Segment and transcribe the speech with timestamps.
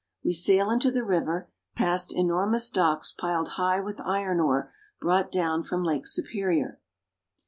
[0.25, 5.31] We sail into the river, past enor mous docks piled high with iron ore brought
[5.31, 6.79] down from Lake Superior.